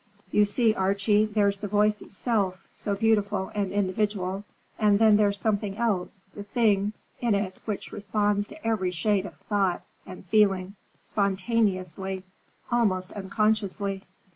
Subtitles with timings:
[0.31, 4.43] "You see, Archie, there's the voice itself, so beautiful and individual,
[4.79, 9.35] and then there's something else; the thing in it which responds to every shade of
[9.35, 12.23] thought and feeling, spontaneously,
[12.71, 14.01] almost unconsciously.